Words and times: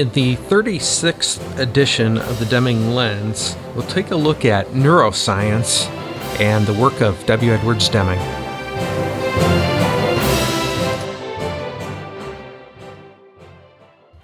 In 0.00 0.08
the 0.12 0.36
36th 0.36 1.58
edition 1.58 2.16
of 2.16 2.38
the 2.38 2.46
Deming 2.46 2.94
Lens, 2.94 3.54
we'll 3.74 3.86
take 3.86 4.10
a 4.12 4.16
look 4.16 4.46
at 4.46 4.68
neuroscience 4.68 5.90
and 6.40 6.66
the 6.66 6.72
work 6.72 7.02
of 7.02 7.26
W. 7.26 7.52
Edwards 7.52 7.86
Deming. 7.90 8.18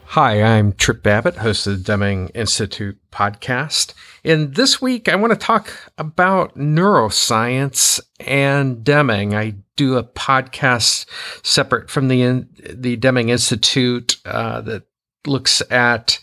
Hi, 0.06 0.42
I'm 0.42 0.73
Tripp 0.73 1.02
Babbitt, 1.02 1.36
host 1.36 1.66
of 1.66 1.77
the 1.77 1.84
Deming 1.84 2.30
Institute 2.30 2.98
podcast. 3.12 3.92
And 4.24 4.55
this 4.55 4.80
week, 4.80 5.11
I 5.11 5.16
want 5.16 5.34
to 5.34 5.38
talk 5.38 5.92
about 5.98 6.56
neuroscience 6.56 8.00
and 8.19 8.83
Deming. 8.83 9.34
I 9.34 9.56
do 9.77 9.98
a 9.98 10.05
podcast 10.05 11.05
separate 11.45 11.91
from 11.91 12.08
the 12.08 12.47
the 12.62 12.97
Deming 12.97 13.28
Institute 13.28 14.16
uh, 14.24 14.62
that 14.62 14.84
looks 15.26 15.62
at 15.70 16.18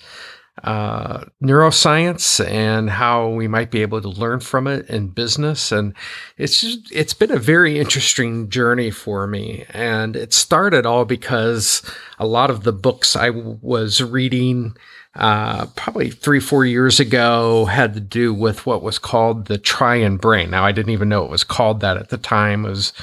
uh, 0.63 1.25
neuroscience 1.41 2.45
and 2.48 2.89
how 2.89 3.27
we 3.27 3.48
might 3.48 3.71
be 3.71 3.81
able 3.81 4.02
to 4.02 4.09
learn 4.09 4.39
from 4.39 4.67
it 4.67 4.88
in 4.88 5.07
business. 5.07 5.71
And 5.71 5.93
it's 6.38 6.62
just, 6.62 6.91
it's 6.91 7.13
been 7.13 7.31
a 7.31 7.39
very 7.39 7.79
interesting 7.79 8.49
journey 8.49 8.91
for 8.91 9.26
me. 9.26 9.66
And 9.70 10.16
it 10.16 10.31
started 10.31 10.85
all 10.85 11.05
because 11.05 11.81
a 12.20 12.27
lot 12.27 12.49
of 12.49 12.63
the 12.63 12.71
books 12.71 13.16
I 13.16 13.27
w- 13.27 13.57
was 13.62 14.02
reading 14.02 14.76
uh, 15.15 15.65
probably 15.76 16.09
three, 16.09 16.40
four 16.40 16.65
years 16.65 16.99
ago 16.99 17.65
had 17.65 17.93
to 17.93 17.99
do 17.99 18.34
with 18.34 18.65
what 18.65 18.84
was 18.84 18.98
called 18.98 19.45
the 19.45 19.57
triune 19.57 20.17
brain. 20.17 20.49
Now, 20.49 20.65
I 20.65 20.71
didn't 20.71 20.91
even 20.91 21.10
know 21.10 21.23
it 21.26 21.32
was 21.32 21.43
called 21.43 21.82
that 21.82 21.98
at 21.98 22.10
the 22.10 22.17
time. 22.17 22.65
It 22.65 22.70
was 22.70 22.93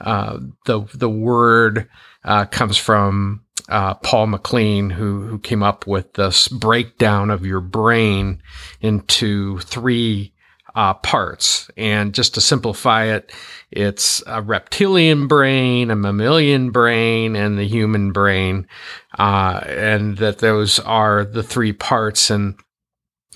uh, 0.00 0.38
the 0.66 0.80
the 0.94 1.10
word 1.10 1.88
uh, 2.24 2.46
comes 2.46 2.76
from 2.76 3.42
uh, 3.70 3.94
Paul 3.94 4.26
MacLean, 4.26 4.90
who 4.90 5.22
who 5.22 5.38
came 5.38 5.62
up 5.62 5.86
with 5.86 6.14
this 6.14 6.48
breakdown 6.48 7.30
of 7.30 7.46
your 7.46 7.60
brain 7.60 8.42
into 8.80 9.58
three 9.60 10.34
uh, 10.74 10.94
parts. 10.94 11.70
And 11.76 12.14
just 12.14 12.34
to 12.34 12.40
simplify 12.40 13.04
it, 13.04 13.32
it's 13.70 14.22
a 14.26 14.42
reptilian 14.42 15.26
brain, 15.26 15.90
a 15.90 15.96
mammalian 15.96 16.70
brain, 16.70 17.36
and 17.36 17.58
the 17.58 17.66
human 17.66 18.12
brain, 18.12 18.66
uh, 19.18 19.60
and 19.66 20.18
that 20.18 20.38
those 20.38 20.78
are 20.80 21.24
the 21.24 21.42
three 21.42 21.72
parts. 21.72 22.30
And 22.30 22.56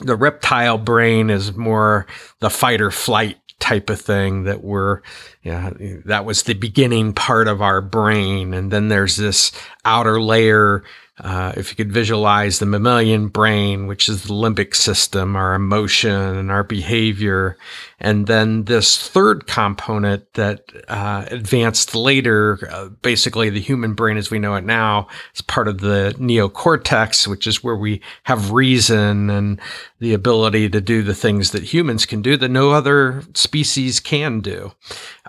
the 0.01 0.17
reptile 0.17 0.79
brain 0.79 1.31
is 1.31 1.57
more 1.57 2.07
the 2.41 2.51
fight 2.51 2.81
or 2.81 2.91
flight 2.91 3.39
type 3.65 3.89
of 3.89 3.98
thing 3.98 4.45
that 4.45 4.62
we're 4.62 5.01
yeah 5.43 5.70
that 6.05 6.27
was 6.27 6.43
the 6.43 6.53
beginning 6.53 7.15
part 7.15 7.48
of 7.48 7.62
our 7.62 7.81
brain. 7.81 8.53
And 8.53 8.71
then 8.71 8.89
there's 8.89 9.17
this 9.17 9.53
outer 9.87 10.21
layer 10.21 10.84
uh, 11.19 11.53
if 11.56 11.71
you 11.71 11.77
could 11.77 11.93
visualize 11.93 12.59
the 12.59 12.67
mammalian 12.67 13.29
brain, 13.29 13.87
which 13.87 14.09
is 14.09 14.25
the 14.25 14.34
limbic 14.34 14.75
system, 14.75 15.37
our 15.37 15.55
emotion 15.55 16.11
and 16.11 16.51
our 16.51 16.65
behavior, 16.65 17.56
and 18.00 18.27
then 18.27 18.64
this 18.64 19.09
third 19.09 19.47
component 19.47 20.33
that 20.34 20.64
uh, 20.89 21.25
advanced 21.31 21.95
later, 21.95 22.69
uh, 22.70 22.89
basically 23.03 23.50
the 23.50 23.61
human 23.61 23.95
brain 23.95 24.17
as 24.17 24.31
we 24.31 24.39
know 24.39 24.55
it 24.55 24.64
now, 24.64 25.06
is 25.34 25.41
part 25.41 25.69
of 25.69 25.78
the 25.78 26.15
neocortex, 26.19 27.27
which 27.27 27.47
is 27.47 27.62
where 27.62 27.77
we 27.77 28.00
have 28.25 28.50
reason 28.53 29.31
and 29.31 29.61
the 30.00 30.15
ability 30.15 30.69
to 30.69 30.81
do 30.81 31.03
the 31.03 31.15
things 31.15 31.53
that 31.53 31.62
humans 31.62 32.05
can 32.05 32.20
do 32.20 32.37
that 32.37 32.50
no 32.50 32.72
other 32.72 33.22
species 33.34 34.00
can 34.00 34.41
do. 34.41 34.72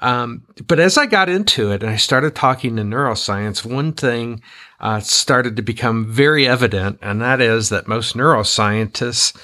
Um, 0.01 0.43
but 0.67 0.79
as 0.79 0.97
I 0.97 1.05
got 1.05 1.29
into 1.29 1.71
it 1.71 1.83
and 1.83 1.91
I 1.91 1.95
started 1.95 2.35
talking 2.35 2.75
to 2.75 2.81
neuroscience, 2.81 3.63
one 3.63 3.93
thing 3.93 4.41
uh, 4.79 4.99
started 4.99 5.55
to 5.55 5.61
become 5.61 6.11
very 6.11 6.47
evident, 6.47 6.99
and 7.01 7.21
that 7.21 7.39
is 7.41 7.69
that 7.69 7.87
most 7.87 8.15
neuroscientists 8.15 9.35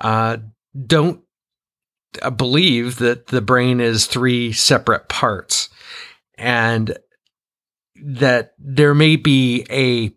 uh, 0.00 0.38
don't 0.86 1.20
believe 2.36 2.98
that 2.98 3.28
the 3.28 3.40
brain 3.40 3.80
is 3.80 4.06
three 4.06 4.52
separate 4.52 5.08
parts, 5.08 5.68
and 6.36 6.96
that 8.02 8.54
there 8.58 8.94
may 8.94 9.16
be 9.16 9.66
a 9.70 10.12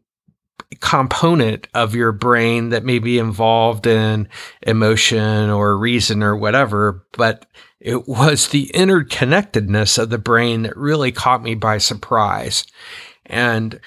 component 0.80 1.68
of 1.74 1.96
your 1.96 2.12
brain 2.12 2.70
that 2.70 2.84
may 2.84 3.00
be 3.00 3.20
involved 3.20 3.86
in 3.86 4.28
emotion 4.62 5.50
or 5.50 5.78
reason 5.78 6.24
or 6.24 6.36
whatever, 6.36 7.06
but 7.14 7.46
it 7.80 8.08
was 8.08 8.48
the 8.48 8.72
interconnectedness 8.74 10.00
of 10.00 10.10
the 10.10 10.18
brain 10.18 10.64
that 10.64 10.76
really 10.76 11.12
caught 11.12 11.44
me 11.44 11.54
by 11.54 11.78
surprise. 11.78 12.66
And 13.26 13.80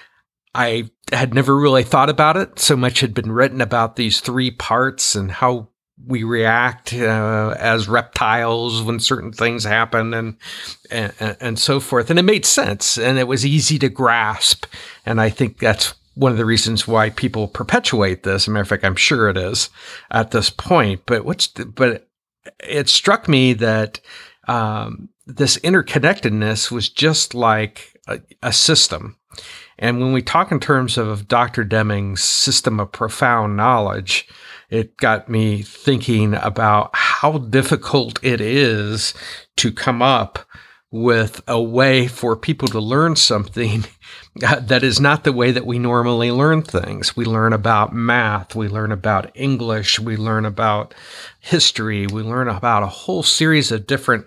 I 0.54 0.90
had 1.12 1.34
never 1.34 1.56
really 1.56 1.82
thought 1.82 2.10
about 2.10 2.36
it. 2.36 2.58
So 2.58 2.76
much 2.76 3.00
had 3.00 3.14
been 3.14 3.32
written 3.32 3.60
about 3.60 3.96
these 3.96 4.20
three 4.20 4.50
parts 4.50 5.14
and 5.14 5.30
how 5.30 5.68
we 6.04 6.22
react 6.22 6.92
uh, 6.92 7.54
as 7.58 7.88
reptiles 7.88 8.82
when 8.82 9.00
certain 9.00 9.32
things 9.32 9.64
happen 9.64 10.12
and, 10.12 10.36
and 10.90 11.12
and 11.40 11.58
so 11.58 11.80
forth. 11.80 12.10
And 12.10 12.18
it 12.18 12.22
made 12.24 12.44
sense 12.44 12.98
and 12.98 13.18
it 13.18 13.28
was 13.28 13.46
easy 13.46 13.78
to 13.78 13.88
grasp. 13.88 14.66
And 15.04 15.20
I 15.20 15.30
think 15.30 15.58
that's 15.58 15.94
one 16.14 16.32
of 16.32 16.38
the 16.38 16.44
reasons 16.44 16.86
why 16.86 17.10
people 17.10 17.48
perpetuate 17.48 18.22
this. 18.22 18.44
As 18.44 18.48
a 18.48 18.50
matter 18.50 18.62
of 18.62 18.68
fact, 18.68 18.84
I'm 18.84 18.96
sure 18.96 19.28
it 19.28 19.36
is 19.36 19.70
at 20.10 20.30
this 20.30 20.50
point. 20.50 21.02
But 21.06 21.24
what's 21.24 21.48
the, 21.48 21.66
but 21.66 22.08
it 22.60 22.88
struck 22.88 23.28
me 23.28 23.54
that 23.54 24.00
um, 24.48 25.08
this 25.26 25.58
interconnectedness 25.58 26.70
was 26.70 26.88
just 26.88 27.34
like 27.34 27.98
a, 28.06 28.20
a 28.42 28.52
system 28.52 29.16
and 29.78 30.00
when 30.00 30.12
we 30.12 30.22
talk 30.22 30.50
in 30.50 30.60
terms 30.60 30.96
of 30.96 31.28
Dr. 31.28 31.64
Deming's 31.64 32.22
system 32.22 32.80
of 32.80 32.92
profound 32.92 33.56
knowledge, 33.56 34.26
it 34.70 34.96
got 34.96 35.28
me 35.28 35.62
thinking 35.62 36.34
about 36.34 36.90
how 36.94 37.38
difficult 37.38 38.22
it 38.22 38.40
is 38.40 39.14
to 39.56 39.72
come 39.72 40.02
up 40.02 40.40
with 40.90 41.42
a 41.48 41.60
way 41.60 42.06
for 42.06 42.36
people 42.36 42.68
to 42.68 42.80
learn 42.80 43.16
something 43.16 43.84
that 44.36 44.82
is 44.82 45.00
not 45.00 45.24
the 45.24 45.32
way 45.32 45.50
that 45.50 45.66
we 45.66 45.78
normally 45.78 46.30
learn 46.30 46.62
things. 46.62 47.16
We 47.16 47.24
learn 47.24 47.52
about 47.52 47.92
math, 47.92 48.54
we 48.54 48.68
learn 48.68 48.92
about 48.92 49.30
English, 49.34 49.98
we 49.98 50.16
learn 50.16 50.44
about 50.44 50.94
history, 51.40 52.06
we 52.06 52.22
learn 52.22 52.48
about 52.48 52.82
a 52.82 52.88
whole 52.88 53.22
series 53.22 53.72
of 53.72 53.86
different 53.86 54.26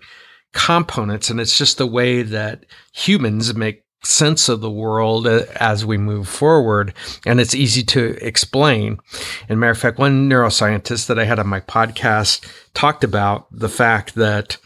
components. 0.53 1.29
And 1.29 1.39
it's 1.39 1.57
just 1.57 1.77
the 1.77 1.87
way 1.87 2.21
that 2.23 2.65
humans 2.93 3.53
make 3.55 3.83
sense 4.03 4.47
of 4.47 4.61
the 4.61 4.71
world 4.71 5.27
as 5.27 5.85
we 5.85 5.97
move 5.97 6.27
forward. 6.27 6.93
And 7.25 7.39
it's 7.39 7.55
easy 7.55 7.83
to 7.83 8.17
explain. 8.25 8.99
And 9.47 9.59
matter 9.59 9.71
of 9.71 9.77
fact, 9.77 9.99
one 9.99 10.29
neuroscientist 10.29 11.07
that 11.07 11.19
I 11.19 11.25
had 11.25 11.39
on 11.39 11.47
my 11.47 11.59
podcast 11.61 12.45
talked 12.73 13.03
about 13.03 13.47
the 13.51 13.69
fact 13.69 14.15
that, 14.15 14.57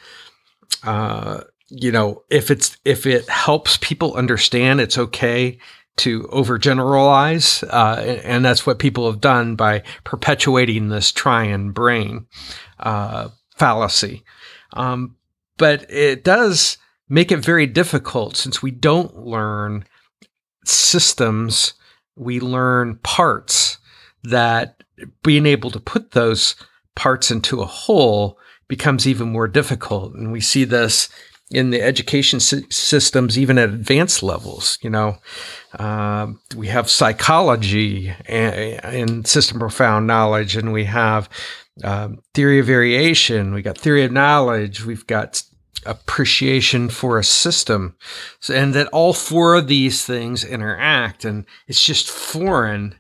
uh, 0.84 1.42
you 1.70 1.92
know, 1.92 2.24
if 2.30 2.52
it's 2.52 2.78
if 2.86 3.06
it 3.06 3.28
helps 3.30 3.78
people 3.78 4.14
understand, 4.14 4.80
it's 4.80 4.98
okay 4.98 5.58
to 5.96 6.24
overgeneralize, 6.24 7.64
uh, 7.72 8.02
and 8.24 8.44
that's 8.44 8.66
what 8.66 8.80
people 8.80 9.06
have 9.10 9.22
done 9.22 9.56
by 9.56 9.84
perpetuating 10.04 10.90
this 10.90 11.12
triune 11.12 11.72
brain 11.72 12.26
uh, 12.80 13.30
fallacy. 13.56 14.24
Um, 14.74 15.16
but 15.58 15.90
it 15.92 16.24
does 16.24 16.78
make 17.14 17.32
it 17.32 17.38
very 17.38 17.68
difficult 17.68 18.36
since 18.36 18.64
we 18.64 18.72
don't 18.72 19.16
learn 19.16 19.86
systems, 20.66 21.76
we 22.16 22.40
learn 22.40 22.98
parts 23.04 23.78
that 24.24 24.84
being 25.22 25.46
able 25.46 25.70
to 25.70 25.80
put 25.80 26.12
those 26.12 26.56
parts 26.96 27.30
into 27.30 27.62
a 27.62 27.68
whole 27.68 28.40
becomes 28.68 29.06
even 29.08 29.32
more 29.32 29.48
difficult. 29.48 30.16
And 30.16 30.32
we 30.32 30.42
see 30.42 30.64
this 30.64 31.08
in 31.52 31.70
the 31.70 31.84
education 31.84 32.40
systems, 32.40 33.38
even 33.38 33.60
at 33.60 33.70
advanced 33.70 34.24
levels. 34.24 34.80
You 34.82 34.90
know, 34.90 35.18
uh, 35.78 36.30
we 36.56 36.66
have 36.70 36.90
psychology 36.90 38.12
and, 38.26 38.84
and, 38.84 39.28
system 39.28 39.60
profound 39.60 40.08
knowledge, 40.08 40.56
and 40.56 40.74
we 40.74 40.86
have 40.86 41.30
um, 41.84 42.24
theory 42.34 42.58
of 42.58 42.66
variation. 42.66 43.54
We 43.54 43.62
got 43.62 43.78
theory 43.78 44.04
of 44.04 44.12
knowledge. 44.12 44.84
We've 44.84 45.06
got 45.06 45.44
appreciation 45.86 46.90
for 46.90 47.18
a 47.18 47.24
system 47.24 47.96
and 48.50 48.74
that 48.74 48.88
all 48.88 49.14
four 49.14 49.56
of 49.56 49.68
these 49.68 50.06
things 50.06 50.44
interact. 50.44 51.26
And 51.26 51.46
it's 51.68 51.84
just 51.84 52.10
foreign 52.10 52.96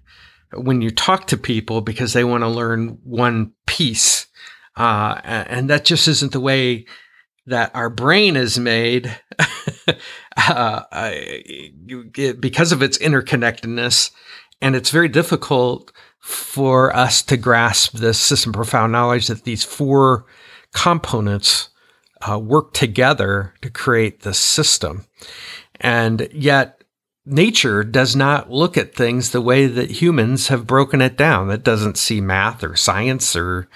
when 0.53 0.81
you 0.81 0.91
talk 0.91 1.27
to 1.27 1.37
people 1.37 1.81
because 1.81 2.13
they 2.13 2.23
want 2.23 2.43
to 2.43 2.49
learn 2.49 2.99
one 3.03 3.53
piece. 3.65 4.27
Uh, 4.75 5.19
and 5.23 5.69
that 5.69 5.85
just 5.85 6.07
isn't 6.07 6.31
the 6.31 6.39
way 6.39 6.85
that 7.45 7.71
our 7.75 7.89
brain 7.89 8.35
is 8.35 8.57
made. 8.59 9.15
Uh, 10.35 10.81
because 12.39 12.71
of 12.71 12.81
its 12.81 12.97
interconnectedness 12.97 14.09
and 14.63 14.77
it's 14.77 14.91
very 14.91 15.09
difficult 15.09 15.91
for 16.19 16.95
us 16.95 17.21
to 17.21 17.35
grasp 17.35 17.95
this 17.95 18.17
system 18.17 18.53
profound 18.53 18.93
knowledge 18.93 19.27
that 19.27 19.43
these 19.43 19.63
four 19.65 20.25
components 20.73 21.69
uh, 22.27 22.39
work 22.39 22.73
together 22.73 23.53
to 23.61 23.69
create 23.69 24.21
the 24.21 24.33
system. 24.33 25.05
And 25.79 26.27
yet, 26.31 26.83
nature 27.25 27.83
does 27.83 28.15
not 28.15 28.51
look 28.51 28.77
at 28.77 28.95
things 28.95 29.31
the 29.31 29.41
way 29.41 29.67
that 29.67 30.01
humans 30.01 30.47
have 30.49 30.67
broken 30.67 31.01
it 31.01 31.17
down. 31.17 31.49
It 31.49 31.63
doesn't 31.63 31.97
see 31.97 32.21
math 32.21 32.63
or 32.63 32.75
science 32.75 33.35
or 33.35 33.67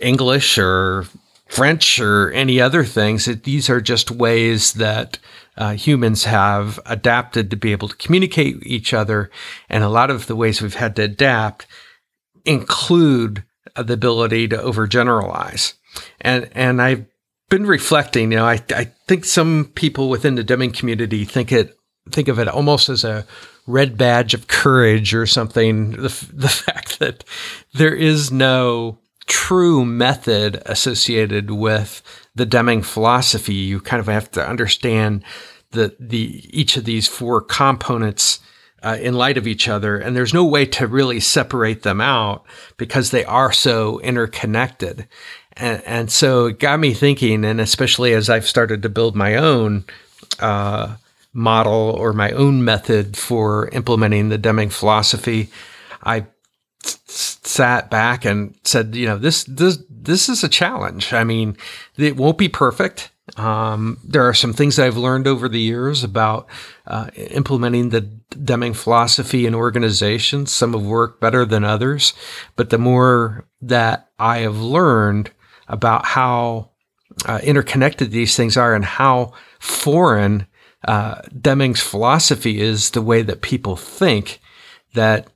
English 0.00 0.58
or 0.58 1.06
French 1.46 1.98
or 1.98 2.30
any 2.32 2.60
other 2.60 2.84
things. 2.84 3.26
It, 3.26 3.44
these 3.44 3.68
are 3.68 3.80
just 3.80 4.10
ways 4.10 4.74
that 4.74 5.18
uh, 5.56 5.72
humans 5.72 6.24
have 6.24 6.78
adapted 6.86 7.50
to 7.50 7.56
be 7.56 7.72
able 7.72 7.88
to 7.88 7.96
communicate 7.96 8.56
with 8.56 8.66
each 8.66 8.94
other. 8.94 9.30
And 9.68 9.82
a 9.82 9.88
lot 9.88 10.10
of 10.10 10.26
the 10.26 10.36
ways 10.36 10.62
we've 10.62 10.74
had 10.74 10.96
to 10.96 11.02
adapt 11.02 11.66
include 12.44 13.44
the 13.76 13.92
ability 13.92 14.48
to 14.48 14.56
overgeneralize. 14.56 15.74
And, 16.20 16.48
and 16.52 16.80
I've 16.80 17.04
been 17.50 17.66
reflecting, 17.66 18.32
you 18.32 18.38
know, 18.38 18.46
I, 18.46 18.62
I 18.74 18.84
think 19.06 19.26
some 19.26 19.70
people 19.74 20.08
within 20.08 20.36
the 20.36 20.44
Deming 20.44 20.72
community 20.72 21.24
think 21.26 21.52
it 21.52 21.76
think 22.10 22.28
of 22.28 22.38
it 22.38 22.48
almost 22.48 22.88
as 22.88 23.04
a 23.04 23.26
red 23.66 23.98
badge 23.98 24.32
of 24.32 24.48
courage 24.48 25.14
or 25.14 25.26
something. 25.26 25.90
The, 25.90 26.28
the 26.32 26.48
fact 26.48 26.98
that 27.00 27.24
there 27.74 27.94
is 27.94 28.32
no 28.32 28.98
true 29.26 29.84
method 29.84 30.62
associated 30.66 31.50
with 31.50 32.02
the 32.34 32.46
Deming 32.46 32.82
philosophy. 32.82 33.54
You 33.54 33.80
kind 33.80 34.00
of 34.00 34.06
have 34.06 34.30
to 34.32 34.48
understand 34.48 35.24
the 35.72 35.94
the 36.00 36.42
each 36.50 36.76
of 36.76 36.84
these 36.84 37.06
four 37.06 37.42
components 37.42 38.40
uh, 38.82 38.96
in 39.00 39.14
light 39.14 39.36
of 39.36 39.46
each 39.46 39.68
other, 39.68 39.98
and 39.98 40.16
there's 40.16 40.34
no 40.34 40.44
way 40.44 40.64
to 40.64 40.86
really 40.86 41.20
separate 41.20 41.82
them 41.82 42.00
out 42.00 42.44
because 42.76 43.10
they 43.10 43.24
are 43.24 43.52
so 43.52 44.00
interconnected. 44.00 45.06
And, 45.60 45.82
and 45.84 46.10
so 46.10 46.46
it 46.46 46.58
got 46.58 46.80
me 46.80 46.94
thinking, 46.94 47.44
and 47.44 47.60
especially 47.60 48.14
as 48.14 48.30
I've 48.30 48.48
started 48.48 48.82
to 48.82 48.88
build 48.88 49.14
my 49.14 49.36
own 49.36 49.84
uh, 50.38 50.96
model 51.34 51.94
or 51.98 52.12
my 52.14 52.30
own 52.30 52.64
method 52.64 53.16
for 53.16 53.68
implementing 53.68 54.30
the 54.30 54.38
Deming 54.38 54.70
philosophy, 54.70 55.50
I 56.02 56.26
sat 56.82 57.90
back 57.90 58.24
and 58.24 58.54
said, 58.64 58.94
you 58.94 59.06
know, 59.06 59.18
this 59.18 59.44
this 59.44 59.78
this 59.90 60.30
is 60.30 60.42
a 60.42 60.48
challenge. 60.48 61.12
I 61.12 61.24
mean, 61.24 61.58
it 61.96 62.16
won't 62.16 62.38
be 62.38 62.48
perfect. 62.48 63.10
Um, 63.36 63.98
there 64.02 64.26
are 64.26 64.34
some 64.34 64.54
things 64.54 64.76
that 64.76 64.86
I've 64.86 64.96
learned 64.96 65.28
over 65.28 65.48
the 65.48 65.60
years 65.60 66.02
about 66.02 66.48
uh, 66.86 67.10
implementing 67.16 67.90
the 67.90 68.00
Deming 68.00 68.74
philosophy 68.74 69.44
in 69.44 69.54
organizations. 69.54 70.52
Some 70.52 70.72
have 70.72 70.82
worked 70.82 71.20
better 71.20 71.44
than 71.44 71.64
others, 71.64 72.14
but 72.56 72.70
the 72.70 72.78
more 72.78 73.44
that 73.60 74.08
I 74.18 74.38
have 74.38 74.58
learned 74.58 75.32
about 75.70 76.04
how 76.04 76.70
uh, 77.24 77.40
interconnected 77.42 78.10
these 78.10 78.36
things 78.36 78.56
are 78.56 78.74
and 78.74 78.84
how 78.84 79.32
foreign 79.58 80.46
uh, 80.86 81.20
Deming's 81.40 81.80
philosophy 81.80 82.60
is 82.60 82.90
the 82.90 83.02
way 83.02 83.22
that 83.22 83.42
people 83.42 83.76
think 83.76 84.40
that 84.94 85.28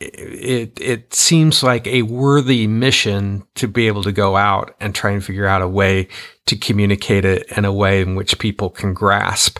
it 0.00 0.78
it 0.80 1.12
seems 1.12 1.62
like 1.62 1.86
a 1.88 2.02
worthy 2.02 2.68
mission 2.68 3.44
to 3.56 3.66
be 3.66 3.88
able 3.88 4.02
to 4.04 4.12
go 4.12 4.36
out 4.36 4.76
and 4.78 4.94
try 4.94 5.10
and 5.10 5.24
figure 5.24 5.46
out 5.46 5.60
a 5.60 5.68
way 5.68 6.06
to 6.46 6.56
communicate 6.56 7.24
it 7.24 7.50
in 7.56 7.64
a 7.64 7.72
way 7.72 8.00
in 8.00 8.14
which 8.14 8.38
people 8.38 8.70
can 8.70 8.94
grasp. 8.94 9.58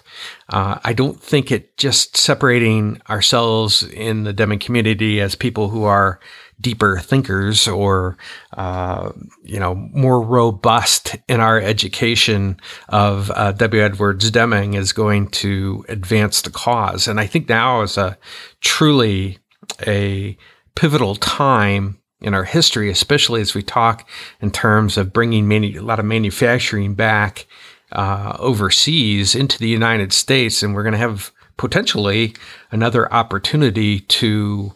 Uh, 0.48 0.78
I 0.84 0.92
don't 0.92 1.20
think 1.20 1.50
it 1.50 1.76
just 1.76 2.16
separating 2.16 3.00
ourselves 3.10 3.82
in 3.82 4.22
the 4.22 4.32
Deming 4.32 4.60
community 4.60 5.20
as 5.20 5.34
people 5.34 5.70
who 5.70 5.82
are 5.82 6.20
deeper 6.60 6.98
thinkers 6.98 7.68
or 7.68 8.16
uh, 8.56 9.12
you 9.42 9.60
know 9.60 9.74
more 9.74 10.20
robust 10.20 11.16
in 11.28 11.40
our 11.40 11.60
education 11.60 12.58
of 12.88 13.30
uh, 13.32 13.52
W. 13.52 13.82
Edwards 13.82 14.30
Deming 14.30 14.74
is 14.74 14.92
going 14.92 15.28
to 15.28 15.84
advance 15.88 16.42
the 16.42 16.50
cause. 16.50 17.06
And 17.06 17.20
I 17.20 17.26
think 17.26 17.48
now 17.48 17.82
is 17.82 17.96
a 17.96 18.18
truly 18.60 19.38
a 19.86 20.36
pivotal 20.74 21.14
time 21.16 21.98
in 22.20 22.34
our 22.34 22.44
history, 22.44 22.90
especially 22.90 23.40
as 23.40 23.54
we 23.54 23.62
talk 23.62 24.08
in 24.40 24.50
terms 24.50 24.96
of 24.96 25.12
bringing 25.12 25.46
many, 25.46 25.76
a 25.76 25.82
lot 25.82 26.00
of 26.00 26.04
manufacturing 26.04 26.94
back 26.94 27.46
uh, 27.92 28.36
overseas 28.38 29.34
into 29.34 29.58
the 29.58 29.68
United 29.68 30.12
States, 30.12 30.62
and 30.62 30.74
we're 30.74 30.82
going 30.82 30.92
to 30.92 30.98
have 30.98 31.30
potentially 31.56 32.34
another 32.70 33.12
opportunity 33.12 34.00
to 34.00 34.72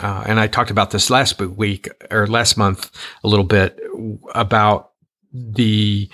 uh, 0.00 0.24
and 0.26 0.40
I 0.40 0.46
talked 0.46 0.70
about 0.70 0.90
this 0.90 1.10
last 1.10 1.40
week 1.40 1.88
or 2.10 2.26
last 2.26 2.56
month 2.56 2.90
a 3.22 3.28
little 3.28 3.44
bit 3.44 3.78
about 4.34 4.90
the 5.32 6.08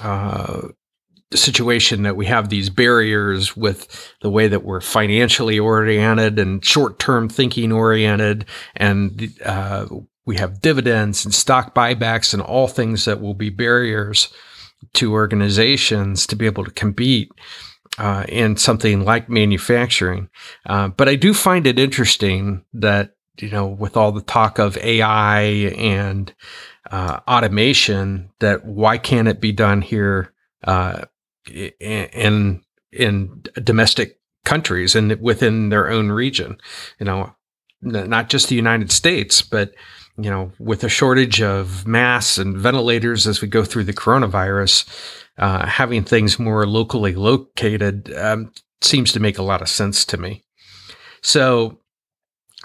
uh, 0.00 0.68
situation 1.32 2.02
that 2.02 2.16
we 2.16 2.26
have 2.26 2.48
these 2.48 2.70
barriers 2.70 3.56
with 3.56 4.12
the 4.22 4.30
way 4.30 4.48
that 4.48 4.64
we're 4.64 4.80
financially 4.80 5.58
oriented 5.58 6.38
and 6.38 6.64
short-term 6.64 7.28
thinking 7.28 7.72
oriented, 7.72 8.44
and 8.76 9.32
uh, 9.44 9.86
we 10.26 10.36
have 10.36 10.60
dividends 10.60 11.24
and 11.24 11.34
stock 11.34 11.74
buybacks 11.74 12.32
and 12.32 12.42
all 12.42 12.68
things 12.68 13.04
that 13.04 13.20
will 13.20 13.34
be 13.34 13.50
barriers 13.50 14.32
to 14.94 15.12
organizations 15.12 16.26
to 16.26 16.36
be 16.36 16.46
able 16.46 16.64
to 16.64 16.70
compete 16.72 17.30
uh, 17.98 18.24
in 18.28 18.56
something 18.56 19.04
like 19.04 19.28
manufacturing. 19.28 20.28
Uh, 20.66 20.88
but 20.88 21.08
I 21.08 21.14
do 21.14 21.34
find 21.34 21.66
it 21.66 21.78
interesting 21.78 22.64
that, 22.72 23.14
you 23.38 23.50
know, 23.50 23.66
with 23.66 23.96
all 23.96 24.12
the 24.12 24.22
talk 24.22 24.58
of 24.58 24.76
AI 24.78 25.40
and 25.40 26.32
uh, 26.90 27.20
automation, 27.28 28.30
that 28.40 28.64
why 28.64 28.98
can't 28.98 29.28
it 29.28 29.40
be 29.40 29.52
done 29.52 29.82
here 29.82 30.32
uh, 30.64 31.02
in 31.50 32.62
in 32.92 33.42
domestic 33.64 34.20
countries 34.44 34.94
and 34.94 35.20
within 35.20 35.68
their 35.68 35.90
own 35.90 36.10
region? 36.10 36.58
You 36.98 37.06
know, 37.06 37.36
not 37.82 38.28
just 38.28 38.48
the 38.48 38.54
United 38.54 38.92
States, 38.92 39.42
but 39.42 39.72
you 40.18 40.30
know, 40.30 40.52
with 40.58 40.84
a 40.84 40.88
shortage 40.88 41.40
of 41.40 41.86
masks 41.86 42.36
and 42.38 42.56
ventilators 42.56 43.26
as 43.26 43.40
we 43.40 43.48
go 43.48 43.64
through 43.64 43.84
the 43.84 43.94
coronavirus, 43.94 44.86
uh, 45.38 45.66
having 45.66 46.04
things 46.04 46.38
more 46.38 46.66
locally 46.66 47.14
located 47.14 48.12
um, 48.16 48.52
seems 48.80 49.12
to 49.12 49.20
make 49.20 49.38
a 49.38 49.42
lot 49.42 49.62
of 49.62 49.68
sense 49.68 50.04
to 50.06 50.16
me. 50.16 50.44
So, 51.22 51.78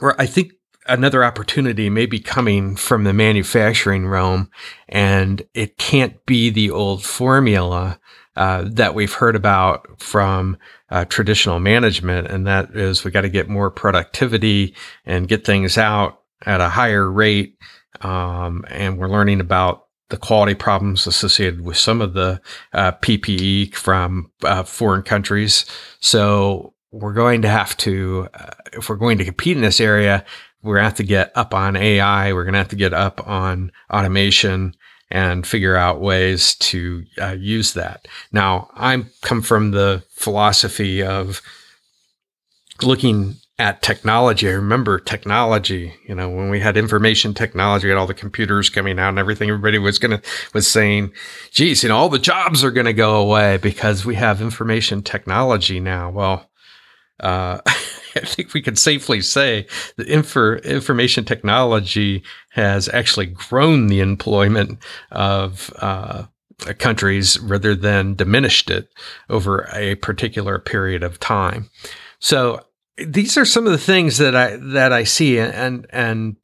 I 0.01 0.25
think 0.25 0.53
another 0.87 1.23
opportunity 1.23 1.89
may 1.89 2.05
be 2.05 2.19
coming 2.19 2.75
from 2.75 3.03
the 3.03 3.13
manufacturing 3.13 4.07
realm, 4.07 4.49
and 4.87 5.41
it 5.53 5.77
can't 5.77 6.23
be 6.25 6.49
the 6.49 6.69
old 6.71 7.03
formula 7.03 7.99
uh, 8.35 8.65
that 8.67 8.93
we've 8.93 9.13
heard 9.13 9.35
about 9.35 9.99
from 9.99 10.57
uh, 10.89 11.05
traditional 11.05 11.59
management, 11.59 12.27
and 12.27 12.45
that 12.45 12.69
is 12.75 13.03
we 13.03 13.11
got 13.11 13.21
to 13.21 13.29
get 13.29 13.49
more 13.49 13.71
productivity 13.71 14.75
and 15.05 15.27
get 15.27 15.45
things 15.45 15.77
out 15.77 16.21
at 16.45 16.61
a 16.61 16.69
higher 16.69 17.09
rate. 17.11 17.57
Um, 18.01 18.63
and 18.69 18.99
we're 18.99 19.09
learning 19.09 19.41
about 19.41 19.86
the 20.09 20.17
quality 20.17 20.55
problems 20.55 21.05
associated 21.05 21.61
with 21.61 21.77
some 21.77 22.01
of 22.01 22.13
the 22.13 22.41
uh, 22.73 22.93
PPE 22.93 23.75
from 23.75 24.31
uh, 24.43 24.63
foreign 24.63 25.03
countries. 25.03 25.65
So 25.99 26.73
we're 26.91 27.13
going 27.13 27.41
to 27.41 27.49
have 27.49 27.75
to, 27.77 28.29
uh, 28.33 28.51
if 28.73 28.89
we're 28.89 28.95
going 28.95 29.17
to 29.17 29.25
compete 29.25 29.57
in 29.57 29.63
this 29.63 29.81
area, 29.81 30.25
we're 30.61 30.75
going 30.75 30.83
to 30.83 30.89
have 30.89 30.97
to 30.97 31.03
get 31.03 31.31
up 31.35 31.53
on 31.53 31.75
AI. 31.75 32.33
We're 32.33 32.43
going 32.43 32.53
to 32.53 32.59
have 32.59 32.69
to 32.69 32.75
get 32.75 32.93
up 32.93 33.25
on 33.27 33.71
automation 33.91 34.75
and 35.09 35.47
figure 35.47 35.75
out 35.75 36.01
ways 36.01 36.55
to 36.55 37.05
uh, 37.21 37.35
use 37.37 37.73
that. 37.73 38.07
Now, 38.31 38.69
I 38.75 39.05
come 39.21 39.41
from 39.41 39.71
the 39.71 40.03
philosophy 40.09 41.01
of 41.01 41.41
looking 42.81 43.35
at 43.59 43.81
technology. 43.81 44.47
I 44.47 44.53
remember 44.53 44.99
technology, 44.99 45.95
you 46.07 46.13
know, 46.13 46.29
when 46.29 46.49
we 46.49 46.59
had 46.59 46.77
information 46.77 47.33
technology, 47.33 47.89
had 47.89 47.97
all 47.97 48.05
the 48.05 48.13
computers 48.13 48.69
coming 48.69 48.99
out 48.99 49.09
and 49.09 49.19
everything, 49.19 49.49
everybody 49.49 49.79
was 49.79 49.97
gonna 49.97 50.21
was 50.53 50.67
saying, 50.67 51.11
geez, 51.51 51.81
you 51.81 51.89
know, 51.89 51.97
all 51.97 52.09
the 52.09 52.19
jobs 52.19 52.63
are 52.63 52.71
gonna 52.71 52.93
go 52.93 53.15
away 53.15 53.57
because 53.57 54.05
we 54.05 54.15
have 54.15 54.41
information 54.41 55.01
technology 55.01 55.79
now. 55.79 56.11
Well, 56.11 56.49
uh, 57.19 57.59
I 57.65 58.19
think 58.21 58.53
we 58.53 58.61
can 58.61 58.75
safely 58.75 59.21
say 59.21 59.67
that 59.97 60.07
infor- 60.07 60.63
information 60.63 61.25
technology 61.25 62.23
has 62.51 62.89
actually 62.89 63.27
grown 63.27 63.87
the 63.87 64.01
employment 64.01 64.79
of 65.11 65.71
uh, 65.77 66.25
countries 66.79 67.39
rather 67.39 67.75
than 67.75 68.15
diminished 68.15 68.69
it 68.69 68.89
over 69.29 69.69
a 69.73 69.95
particular 69.95 70.57
period 70.57 71.03
of 71.03 71.19
time. 71.19 71.69
So 72.19 72.61
these 72.97 73.37
are 73.37 73.45
some 73.45 73.65
of 73.65 73.71
the 73.71 73.77
things 73.77 74.17
that 74.17 74.35
I 74.35 74.57
that 74.57 74.91
I 74.91 75.03
see, 75.03 75.39
and 75.39 75.85
and 75.89 76.35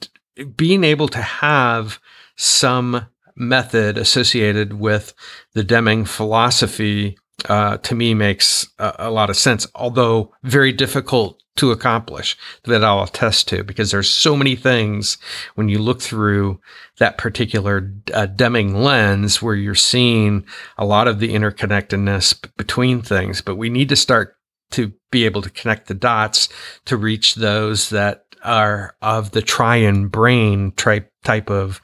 being 0.55 0.83
able 0.83 1.07
to 1.09 1.21
have 1.21 1.99
some 2.35 3.07
method 3.35 3.97
associated 3.97 4.73
with 4.73 5.13
the 5.53 5.63
Deming 5.63 6.05
philosophy 6.05 7.17
uh, 7.49 7.77
to 7.77 7.95
me 7.95 8.13
makes 8.13 8.67
a, 8.79 8.95
a, 8.99 9.11
lot 9.11 9.29
of 9.29 9.35
sense, 9.35 9.67
although 9.75 10.33
very 10.43 10.71
difficult 10.71 11.41
to 11.55 11.71
accomplish 11.71 12.37
that 12.63 12.83
I'll 12.83 13.03
attest 13.03 13.47
to 13.49 13.63
because 13.63 13.91
there's 13.91 14.09
so 14.09 14.35
many 14.35 14.55
things 14.55 15.17
when 15.55 15.69
you 15.69 15.79
look 15.79 16.01
through 16.01 16.59
that 16.97 17.17
particular 17.17 17.91
uh, 18.13 18.27
Deming 18.27 18.75
lens 18.75 19.41
where 19.41 19.55
you're 19.55 19.75
seeing 19.75 20.45
a 20.77 20.85
lot 20.85 21.07
of 21.07 21.19
the 21.19 21.33
interconnectedness 21.33 22.41
b- 22.41 22.49
between 22.57 23.01
things, 23.01 23.41
but 23.41 23.55
we 23.55 23.69
need 23.69 23.89
to 23.89 23.95
start 23.95 24.35
to 24.73 24.93
be 25.11 25.25
able 25.25 25.41
to 25.41 25.49
connect 25.49 25.87
the 25.87 25.93
dots 25.93 26.49
to 26.85 26.97
reach 26.97 27.35
those 27.35 27.89
that 27.89 28.25
are 28.43 28.95
of 29.01 29.31
the 29.31 29.41
triune 29.41 30.07
brain 30.07 30.71
type 30.73 31.11
type 31.23 31.49
of 31.49 31.81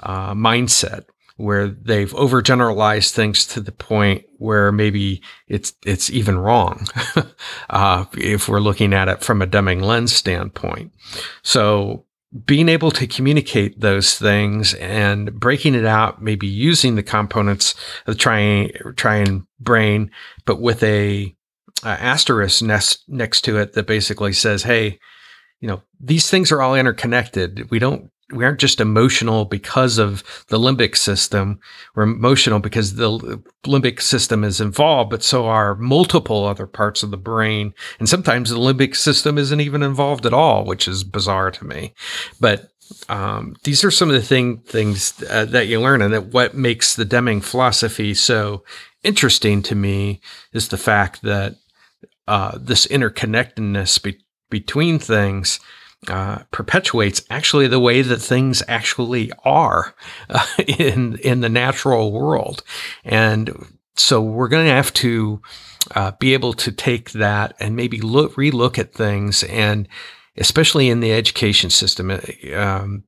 uh, 0.00 0.34
mindset 0.34 1.04
where 1.36 1.68
they've 1.68 2.12
overgeneralized 2.12 3.10
things 3.10 3.44
to 3.46 3.60
the 3.60 3.72
point 3.72 4.24
where 4.38 4.72
maybe 4.72 5.20
it's 5.48 5.74
it's 5.84 6.08
even 6.10 6.38
wrong 6.38 6.86
uh, 7.70 8.04
if 8.14 8.48
we're 8.48 8.60
looking 8.60 8.94
at 8.94 9.08
it 9.08 9.22
from 9.22 9.42
a 9.42 9.46
Deming 9.46 9.80
lens 9.80 10.14
standpoint. 10.14 10.92
So 11.42 12.06
being 12.44 12.68
able 12.68 12.90
to 12.90 13.06
communicate 13.06 13.80
those 13.80 14.18
things 14.18 14.74
and 14.74 15.38
breaking 15.38 15.74
it 15.74 15.84
out, 15.84 16.22
maybe 16.22 16.46
using 16.46 16.94
the 16.94 17.02
components 17.02 17.74
of 18.06 18.18
the 18.18 18.92
triune 18.96 19.46
brain, 19.60 20.10
but 20.44 20.60
with 20.60 20.82
a, 20.82 21.35
a 21.82 21.88
asterisk 21.88 22.62
next, 22.62 23.04
next 23.08 23.42
to 23.42 23.58
it 23.58 23.74
that 23.74 23.86
basically 23.86 24.32
says, 24.32 24.62
"Hey, 24.62 24.98
you 25.60 25.68
know, 25.68 25.82
these 26.00 26.30
things 26.30 26.52
are 26.52 26.62
all 26.62 26.74
interconnected. 26.74 27.70
We 27.70 27.78
don't 27.78 28.10
we 28.32 28.44
aren't 28.44 28.58
just 28.58 28.80
emotional 28.80 29.44
because 29.44 29.98
of 29.98 30.44
the 30.48 30.58
limbic 30.58 30.96
system. 30.96 31.60
We're 31.94 32.02
emotional 32.04 32.58
because 32.58 32.96
the 32.96 33.40
limbic 33.64 34.00
system 34.00 34.42
is 34.42 34.60
involved, 34.60 35.10
but 35.10 35.22
so 35.22 35.46
are 35.46 35.76
multiple 35.76 36.44
other 36.44 36.66
parts 36.66 37.02
of 37.02 37.12
the 37.12 37.16
brain. 37.16 37.72
And 38.00 38.08
sometimes 38.08 38.50
the 38.50 38.56
limbic 38.56 38.96
system 38.96 39.38
isn't 39.38 39.60
even 39.60 39.82
involved 39.82 40.26
at 40.26 40.34
all, 40.34 40.64
which 40.64 40.88
is 40.88 41.04
bizarre 41.04 41.52
to 41.52 41.64
me. 41.64 41.94
But 42.40 42.72
um, 43.08 43.54
these 43.62 43.84
are 43.84 43.92
some 43.92 44.08
of 44.08 44.16
the 44.16 44.22
thing 44.22 44.58
things 44.58 45.22
uh, 45.30 45.44
that 45.46 45.68
you 45.68 45.80
learn, 45.80 46.02
and 46.02 46.12
that 46.12 46.26
what 46.26 46.54
makes 46.54 46.94
the 46.94 47.04
Deming 47.04 47.40
philosophy 47.40 48.14
so 48.14 48.64
interesting 49.04 49.62
to 49.62 49.74
me 49.74 50.20
is 50.52 50.68
the 50.68 50.76
fact 50.76 51.22
that 51.22 51.56
uh, 52.28 52.58
this 52.60 52.86
interconnectedness 52.86 54.02
be- 54.02 54.18
between 54.50 54.98
things 54.98 55.60
uh, 56.08 56.38
perpetuates 56.50 57.22
actually 57.30 57.66
the 57.66 57.80
way 57.80 58.02
that 58.02 58.18
things 58.18 58.62
actually 58.68 59.32
are 59.44 59.94
uh, 60.28 60.46
in 60.66 61.16
in 61.18 61.40
the 61.40 61.48
natural 61.48 62.12
world, 62.12 62.62
and 63.04 63.66
so 63.96 64.20
we're 64.20 64.48
going 64.48 64.66
to 64.66 64.72
have 64.72 64.92
to 64.92 65.40
uh, 65.94 66.12
be 66.20 66.34
able 66.34 66.52
to 66.52 66.70
take 66.70 67.12
that 67.12 67.56
and 67.58 67.74
maybe 67.74 68.00
look 68.00 68.34
relook 68.36 68.78
at 68.78 68.92
things, 68.92 69.42
and 69.44 69.88
especially 70.36 70.90
in 70.90 71.00
the 71.00 71.12
education 71.12 71.70
system. 71.70 72.10
Uh, 72.10 72.18
um, 72.54 73.04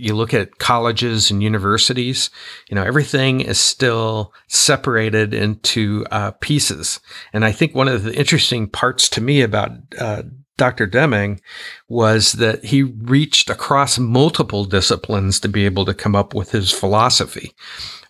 you 0.00 0.14
look 0.14 0.34
at 0.34 0.58
colleges 0.58 1.30
and 1.30 1.42
universities, 1.42 2.30
you 2.68 2.74
know, 2.74 2.82
everything 2.82 3.40
is 3.40 3.60
still 3.60 4.32
separated 4.48 5.34
into 5.34 6.06
uh, 6.10 6.32
pieces. 6.40 7.00
And 7.32 7.44
I 7.44 7.52
think 7.52 7.74
one 7.74 7.88
of 7.88 8.04
the 8.04 8.14
interesting 8.14 8.68
parts 8.68 9.08
to 9.10 9.20
me 9.20 9.42
about 9.42 9.70
uh, 9.98 10.22
Dr. 10.56 10.86
Deming 10.86 11.40
was 11.88 12.32
that 12.32 12.64
he 12.64 12.82
reached 12.82 13.48
across 13.48 13.98
multiple 13.98 14.64
disciplines 14.64 15.40
to 15.40 15.48
be 15.48 15.64
able 15.64 15.86
to 15.86 15.94
come 15.94 16.14
up 16.14 16.34
with 16.34 16.50
his 16.50 16.70
philosophy. 16.70 17.52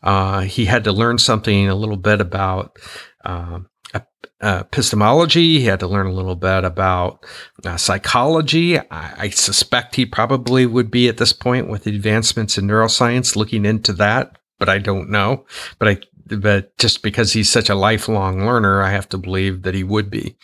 Uh, 0.02 0.40
he 0.40 0.64
had 0.64 0.82
to 0.84 0.92
learn 0.92 1.18
something 1.18 1.68
a 1.68 1.74
little 1.74 1.96
bit 1.96 2.20
about 2.20 2.76
uh, 3.24 3.60
epistemology. 4.42 5.58
He 5.58 5.66
had 5.66 5.80
to 5.80 5.86
learn 5.86 6.06
a 6.06 6.12
little 6.12 6.36
bit 6.36 6.64
about 6.64 7.24
uh, 7.64 7.76
psychology. 7.76 8.78
I, 8.78 8.84
I, 8.90 9.30
suspect 9.30 9.96
he 9.96 10.06
probably 10.06 10.64
would 10.64 10.90
be 10.90 11.08
at 11.08 11.18
this 11.18 11.32
point 11.32 11.68
with 11.68 11.86
advancements 11.86 12.56
in 12.56 12.66
neuroscience 12.66 13.36
looking 13.36 13.66
into 13.66 13.92
that, 13.94 14.38
but 14.58 14.68
I 14.68 14.78
don't 14.78 15.10
know. 15.10 15.44
But 15.78 15.88
I, 15.88 15.98
but 16.36 16.76
just 16.78 17.02
because 17.02 17.32
he's 17.32 17.50
such 17.50 17.68
a 17.68 17.74
lifelong 17.74 18.46
learner, 18.46 18.82
I 18.82 18.90
have 18.90 19.08
to 19.10 19.18
believe 19.18 19.62
that 19.62 19.74
he 19.74 19.84
would 19.84 20.10
be. 20.10 20.36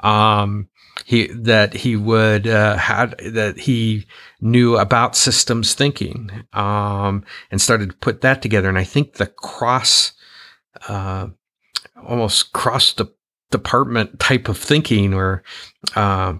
Um, 0.00 0.68
he 1.04 1.26
that 1.26 1.74
he 1.74 1.96
would 1.96 2.46
uh, 2.46 2.76
had 2.76 3.18
that 3.18 3.58
he 3.58 4.06
knew 4.40 4.76
about 4.76 5.16
systems 5.16 5.74
thinking 5.74 6.44
um, 6.52 7.24
and 7.50 7.60
started 7.60 7.90
to 7.90 7.96
put 7.96 8.20
that 8.20 8.42
together. 8.42 8.68
And 8.68 8.78
I 8.78 8.84
think 8.84 9.14
the 9.14 9.26
cross, 9.26 10.12
uh, 10.88 11.28
almost 12.06 12.52
cross 12.52 12.92
the 12.92 13.12
department 13.50 14.18
type 14.18 14.48
of 14.48 14.58
thinking, 14.58 15.14
or 15.14 15.42
uh, 15.94 16.34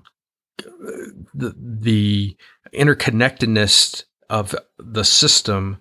the 1.34 1.54
the 1.56 2.36
interconnectedness 2.72 4.04
of 4.30 4.54
the 4.78 5.04
system 5.04 5.78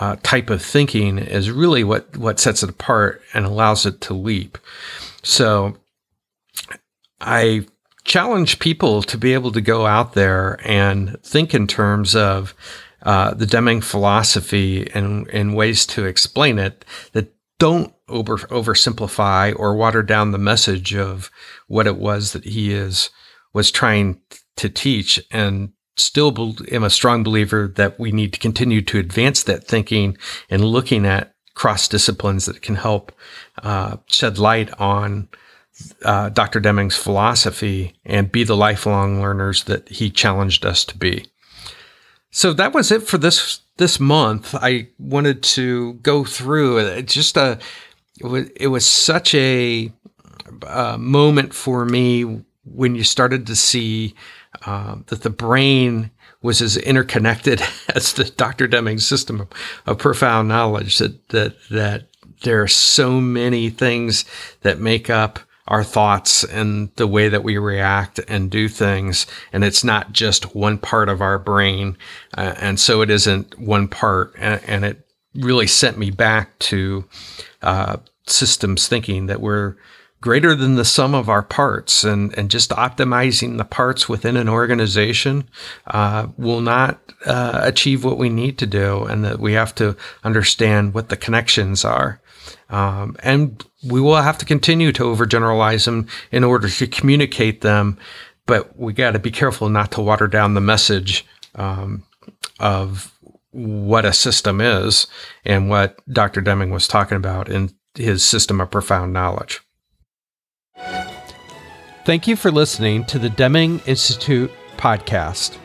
uh, 0.00 0.16
type 0.22 0.50
of 0.50 0.62
thinking 0.62 1.18
is 1.18 1.50
really 1.50 1.84
what 1.84 2.16
what 2.16 2.38
sets 2.38 2.62
it 2.62 2.70
apart 2.70 3.22
and 3.34 3.44
allows 3.44 3.86
it 3.86 4.00
to 4.02 4.14
leap. 4.14 4.58
So 5.22 5.76
I 7.20 7.66
challenge 8.04 8.58
people 8.58 9.02
to 9.02 9.18
be 9.18 9.34
able 9.34 9.52
to 9.52 9.60
go 9.60 9.86
out 9.86 10.14
there 10.14 10.58
and 10.64 11.20
think 11.22 11.54
in 11.54 11.66
terms 11.66 12.16
of 12.16 12.54
uh, 13.02 13.34
the 13.34 13.46
Deming 13.46 13.80
philosophy 13.80 14.90
and, 14.92 15.28
and 15.28 15.54
ways 15.54 15.86
to 15.86 16.04
explain 16.04 16.58
it 16.58 16.84
that 17.12 17.32
don't 17.58 17.92
over 18.08 18.38
oversimplify 18.38 19.54
or 19.58 19.74
water 19.74 20.02
down 20.02 20.32
the 20.32 20.38
message 20.38 20.94
of 20.94 21.30
what 21.66 21.86
it 21.86 21.96
was 21.96 22.32
that 22.32 22.44
he 22.44 22.72
is 22.72 23.10
was 23.52 23.70
trying 23.70 24.20
to 24.56 24.68
teach 24.68 25.20
and 25.30 25.72
still 25.96 26.54
am 26.70 26.84
a 26.84 26.90
strong 26.90 27.22
believer 27.22 27.72
that 27.76 27.98
we 27.98 28.12
need 28.12 28.32
to 28.32 28.38
continue 28.38 28.82
to 28.82 28.98
advance 28.98 29.42
that 29.42 29.66
thinking 29.66 30.16
and 30.48 30.64
looking 30.64 31.04
at 31.06 31.34
cross 31.54 31.88
disciplines 31.88 32.46
that 32.46 32.62
can 32.62 32.76
help 32.76 33.12
uh, 33.62 33.96
shed 34.06 34.38
light 34.38 34.70
on 34.80 35.28
uh, 36.04 36.28
Dr. 36.30 36.60
Deming's 36.60 36.96
philosophy 36.96 37.98
and 38.04 38.32
be 38.32 38.44
the 38.44 38.56
lifelong 38.56 39.20
learners 39.20 39.64
that 39.64 39.88
he 39.88 40.10
challenged 40.10 40.64
us 40.64 40.84
to 40.84 40.96
be. 40.96 41.26
So 42.30 42.52
that 42.52 42.72
was 42.72 42.92
it 42.92 43.02
for 43.02 43.18
this 43.18 43.60
this 43.78 43.98
month. 43.98 44.54
I 44.54 44.88
wanted 44.98 45.42
to 45.54 45.94
go 45.94 46.24
through. 46.24 47.02
Just 47.02 47.36
a 47.36 47.58
it 48.18 48.26
was, 48.26 48.48
it 48.50 48.66
was 48.68 48.86
such 48.86 49.34
a, 49.34 49.92
moment 50.98 51.54
for 51.54 51.84
me 51.84 52.42
when 52.64 52.94
you 52.94 53.04
started 53.04 53.46
to 53.46 53.54
see 53.54 54.14
uh, 54.66 54.96
that 55.06 55.22
the 55.22 55.30
brain 55.30 56.10
was 56.42 56.62
as 56.62 56.76
interconnected 56.76 57.62
as 57.94 58.12
the 58.12 58.24
Dr. 58.24 58.66
Deming 58.66 58.98
system 58.98 59.42
of, 59.42 59.48
of 59.86 59.98
profound 59.98 60.48
knowledge. 60.48 60.98
That 60.98 61.28
that 61.28 61.56
that 61.70 62.08
there 62.42 62.62
are 62.62 62.68
so 62.68 63.20
many 63.20 63.70
things 63.70 64.24
that 64.62 64.78
make 64.78 65.10
up 65.10 65.40
our 65.66 65.84
thoughts 65.84 66.44
and 66.44 66.90
the 66.96 67.06
way 67.06 67.28
that 67.28 67.44
we 67.44 67.58
react 67.58 68.18
and 68.26 68.50
do 68.50 68.68
things. 68.68 69.26
And 69.52 69.62
it's 69.62 69.84
not 69.84 70.12
just 70.12 70.54
one 70.54 70.78
part 70.78 71.10
of 71.10 71.20
our 71.20 71.38
brain. 71.38 71.96
Uh, 72.36 72.54
and 72.58 72.80
so 72.80 73.02
it 73.02 73.10
isn't 73.10 73.58
one 73.58 73.86
part. 73.86 74.34
And, 74.38 74.62
and 74.66 74.84
it 74.86 75.07
really 75.38 75.66
sent 75.66 75.98
me 75.98 76.10
back 76.10 76.58
to 76.58 77.04
uh, 77.62 77.96
systems 78.26 78.88
thinking 78.88 79.26
that 79.26 79.40
we're 79.40 79.76
greater 80.20 80.54
than 80.54 80.74
the 80.74 80.84
sum 80.84 81.14
of 81.14 81.28
our 81.28 81.42
parts 81.42 82.02
and, 82.02 82.36
and 82.36 82.50
just 82.50 82.70
optimizing 82.70 83.56
the 83.56 83.64
parts 83.64 84.08
within 84.08 84.36
an 84.36 84.48
organization 84.48 85.48
uh, 85.86 86.26
will 86.36 86.60
not 86.60 86.98
uh, 87.24 87.60
achieve 87.62 88.04
what 88.04 88.18
we 88.18 88.28
need 88.28 88.58
to 88.58 88.66
do 88.66 89.04
and 89.04 89.24
that 89.24 89.38
we 89.38 89.52
have 89.52 89.74
to 89.74 89.96
understand 90.24 90.92
what 90.92 91.08
the 91.08 91.16
connections 91.16 91.84
are. 91.84 92.20
Um, 92.70 93.16
and 93.22 93.64
we 93.88 94.00
will 94.00 94.16
have 94.16 94.38
to 94.38 94.44
continue 94.44 94.90
to 94.92 95.04
overgeneralize 95.04 95.84
them 95.84 96.08
in 96.32 96.42
order 96.42 96.68
to 96.68 96.86
communicate 96.86 97.60
them, 97.60 97.98
but 98.46 98.76
we 98.76 98.92
got 98.92 99.12
to 99.12 99.18
be 99.18 99.30
careful 99.30 99.68
not 99.68 99.92
to 99.92 100.00
water 100.00 100.26
down 100.26 100.54
the 100.54 100.60
message 100.60 101.24
um, 101.54 102.02
of 102.58 103.12
what 103.50 104.04
a 104.04 104.12
system 104.12 104.60
is 104.60 105.06
and 105.44 105.70
what 105.70 105.98
Dr. 106.12 106.40
Deming 106.40 106.70
was 106.70 106.86
talking 106.86 107.16
about 107.16 107.48
in 107.48 107.70
his 107.94 108.22
system 108.22 108.60
of 108.60 108.70
profound 108.70 109.12
knowledge. 109.12 109.60
Thank 112.04 112.26
you 112.26 112.36
for 112.36 112.50
listening 112.50 113.04
to 113.06 113.18
the 113.18 113.28
Deming 113.28 113.80
Institute 113.86 114.50
podcast. 114.76 115.58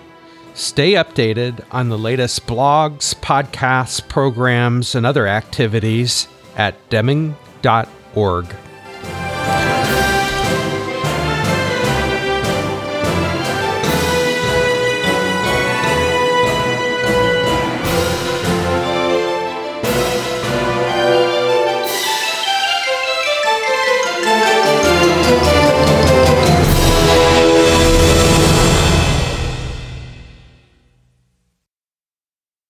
Stay 0.55 0.93
updated 0.93 1.65
on 1.71 1.89
the 1.89 1.97
latest 1.97 2.45
blogs, 2.45 3.15
podcasts, 3.15 4.05
programs, 4.07 4.93
and 4.93 5.05
other 5.05 5.25
activities 5.25 6.27
at 6.55 6.75
deming.org. 6.89 8.45